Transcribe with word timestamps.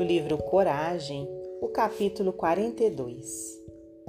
do 0.00 0.04
livro 0.04 0.38
Coragem, 0.38 1.28
o 1.60 1.68
capítulo 1.68 2.32
42 2.32 3.60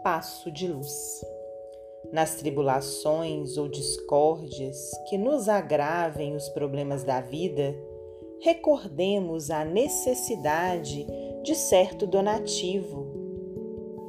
Passo 0.01 0.49
de 0.49 0.65
Luz. 0.65 1.21
Nas 2.13 2.35
tribulações 2.35 3.57
ou 3.57 3.67
discórdias 3.67 4.89
que 5.09 5.17
nos 5.17 5.49
agravem 5.49 6.33
os 6.33 6.47
problemas 6.47 7.03
da 7.03 7.19
vida, 7.19 7.75
recordemos 8.39 9.51
a 9.51 9.65
necessidade 9.65 11.05
de 11.43 11.55
certo 11.55 12.07
donativo, 12.07 13.05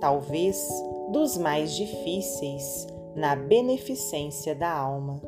talvez 0.01 0.64
dos 1.11 1.37
mais 1.37 1.75
difíceis 1.75 2.87
na 3.17 3.35
beneficência 3.35 4.55
da 4.55 4.71
alma. 4.71 5.21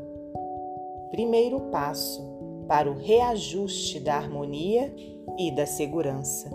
Primeiro 1.11 1.63
passo 1.73 2.34
para 2.67 2.91
o 2.91 2.97
reajuste 2.97 4.01
da 4.01 4.17
harmonia 4.17 4.95
e 5.39 5.51
da 5.51 5.67
segurança. 5.67 6.51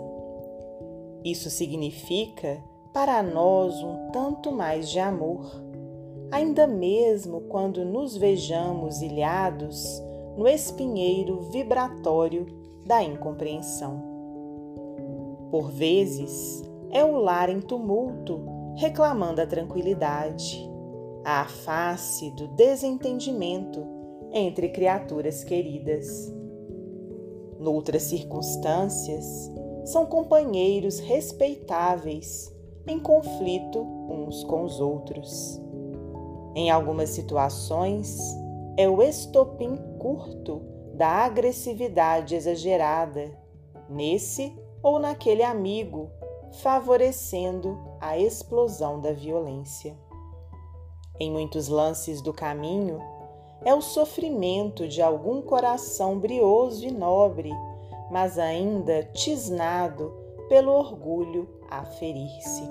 Isso 1.24 1.50
significa 1.50 2.62
para 2.92 3.22
nós 3.22 3.82
um 3.82 4.10
tanto 4.10 4.50
mais 4.50 4.88
de 4.90 4.98
amor, 4.98 5.62
ainda 6.30 6.66
mesmo 6.66 7.42
quando 7.42 7.84
nos 7.84 8.16
vejamos 8.16 9.00
ilhados 9.02 10.02
no 10.36 10.48
espinheiro 10.48 11.40
vibratório 11.50 12.46
da 12.86 13.02
incompreensão. 13.02 14.02
Por 15.50 15.70
vezes, 15.70 16.62
é 16.90 17.04
o 17.04 17.16
lar 17.16 17.48
em 17.48 17.60
tumulto 17.60 18.40
reclamando 18.76 19.40
a 19.40 19.46
tranquilidade, 19.46 20.68
a 21.24 21.44
face 21.44 22.30
do 22.30 22.48
desentendimento 22.48 23.99
entre 24.32 24.68
criaturas 24.68 25.44
queridas. 25.44 26.32
Noutras 27.58 28.04
circunstâncias, 28.04 29.50
são 29.84 30.06
companheiros 30.06 30.98
respeitáveis 30.98 32.54
em 32.86 32.98
conflito 32.98 33.80
uns 33.80 34.44
com 34.44 34.64
os 34.64 34.80
outros. 34.80 35.60
Em 36.54 36.70
algumas 36.70 37.10
situações, 37.10 38.18
é 38.76 38.88
o 38.88 39.02
estopim 39.02 39.76
curto 39.98 40.62
da 40.94 41.08
agressividade 41.08 42.34
exagerada, 42.34 43.36
nesse 43.88 44.56
ou 44.82 44.98
naquele 44.98 45.42
amigo, 45.42 46.10
favorecendo 46.62 47.78
a 48.00 48.18
explosão 48.18 49.00
da 49.00 49.12
violência. 49.12 49.96
Em 51.18 51.30
muitos 51.30 51.68
lances 51.68 52.22
do 52.22 52.32
caminho, 52.32 53.00
é 53.64 53.74
o 53.74 53.80
sofrimento 53.80 54.88
de 54.88 55.02
algum 55.02 55.42
coração 55.42 56.18
brioso 56.18 56.86
e 56.86 56.90
nobre, 56.90 57.52
mas 58.10 58.38
ainda 58.38 59.04
tisnado 59.12 60.12
pelo 60.48 60.72
orgulho 60.72 61.48
a 61.70 61.84
ferir-se. 61.84 62.62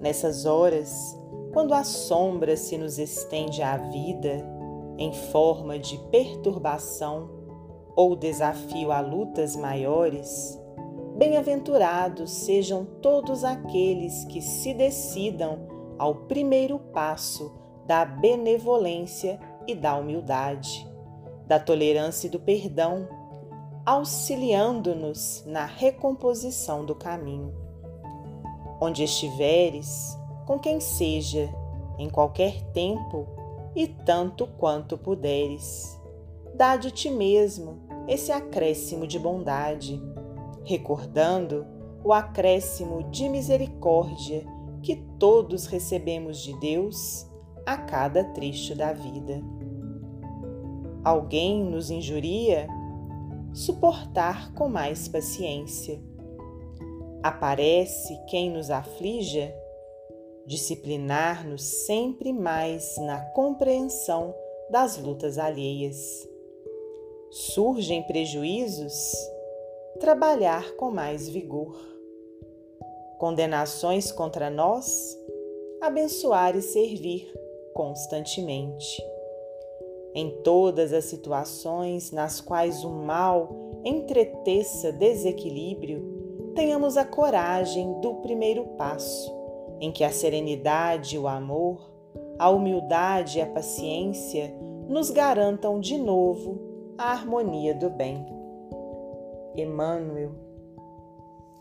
Nessas 0.00 0.46
horas, 0.46 1.16
quando 1.52 1.74
a 1.74 1.84
sombra 1.84 2.56
se 2.56 2.78
nos 2.78 2.98
estende 2.98 3.62
à 3.62 3.76
vida 3.76 4.44
em 4.96 5.12
forma 5.12 5.78
de 5.78 5.98
perturbação 6.10 7.30
ou 7.94 8.16
desafio 8.16 8.92
a 8.92 9.00
lutas 9.00 9.56
maiores, 9.56 10.58
bem-aventurados 11.16 12.30
sejam 12.30 12.84
todos 13.02 13.44
aqueles 13.44 14.24
que 14.24 14.40
se 14.40 14.72
decidam 14.72 15.68
ao 15.98 16.14
primeiro 16.14 16.78
passo 16.78 17.52
da 17.86 18.04
benevolência 18.04 19.38
e 19.66 19.74
da 19.74 19.96
humildade, 19.96 20.88
da 21.46 21.58
tolerância 21.58 22.26
e 22.26 22.30
do 22.30 22.38
perdão, 22.38 23.08
auxiliando-nos 23.84 25.42
na 25.46 25.64
recomposição 25.64 26.84
do 26.84 26.94
caminho. 26.94 27.54
Onde 28.80 29.04
estiveres, 29.04 30.16
com 30.46 30.58
quem 30.58 30.80
seja, 30.80 31.48
em 31.98 32.08
qualquer 32.08 32.62
tempo 32.72 33.26
e 33.74 33.86
tanto 33.86 34.46
quanto 34.46 34.96
puderes, 34.96 36.00
dá 36.54 36.76
de 36.76 36.90
ti 36.90 37.10
mesmo 37.10 37.78
esse 38.08 38.32
acréscimo 38.32 39.06
de 39.06 39.18
bondade, 39.18 40.02
recordando 40.64 41.66
o 42.02 42.12
acréscimo 42.12 43.04
de 43.10 43.28
misericórdia 43.28 44.44
que 44.82 44.96
todos 45.18 45.66
recebemos 45.66 46.38
de 46.38 46.58
Deus 46.58 47.29
a 47.66 47.76
cada 47.76 48.24
trecho 48.24 48.74
da 48.74 48.92
vida. 48.92 49.42
Alguém 51.04 51.64
nos 51.64 51.90
injuria? 51.90 52.68
Suportar 53.54 54.52
com 54.54 54.68
mais 54.68 55.08
paciência. 55.08 56.00
Aparece 57.22 58.18
quem 58.28 58.50
nos 58.50 58.70
aflige? 58.70 59.52
Disciplinar-nos 60.46 61.62
sempre 61.62 62.32
mais 62.32 62.96
na 62.98 63.18
compreensão 63.30 64.34
das 64.70 64.98
lutas 64.98 65.38
alheias. 65.38 66.28
Surgem 67.30 68.02
prejuízos? 68.02 69.12
Trabalhar 70.00 70.72
com 70.76 70.90
mais 70.90 71.28
vigor. 71.28 71.76
Condenações 73.18 74.12
contra 74.12 74.50
nós? 74.50 75.16
Abençoar 75.80 76.56
e 76.56 76.62
servir 76.62 77.40
constantemente. 77.74 79.02
Em 80.14 80.42
todas 80.42 80.92
as 80.92 81.04
situações 81.04 82.10
nas 82.10 82.40
quais 82.40 82.84
o 82.84 82.90
mal 82.90 83.80
entreteça 83.84 84.92
desequilíbrio, 84.92 86.52
tenhamos 86.54 86.96
a 86.96 87.04
coragem 87.04 88.00
do 88.00 88.14
primeiro 88.16 88.64
passo, 88.76 89.32
em 89.80 89.92
que 89.92 90.04
a 90.04 90.10
serenidade 90.10 91.16
e 91.16 91.18
o 91.18 91.28
amor, 91.28 91.90
a 92.38 92.50
humildade 92.50 93.38
e 93.38 93.42
a 93.42 93.46
paciência 93.46 94.52
nos 94.88 95.10
garantam 95.10 95.78
de 95.78 95.96
novo 95.96 96.58
a 96.98 97.12
harmonia 97.12 97.74
do 97.74 97.88
bem. 97.88 98.26
Emmanuel, 99.56 100.32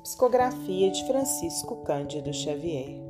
psicografia 0.03 0.89
de 0.89 1.05
Francisco 1.05 1.77
Cândido 1.77 2.33
Xavier. 2.33 3.08